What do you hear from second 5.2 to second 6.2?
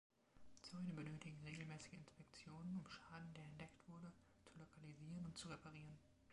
und zu reparieren.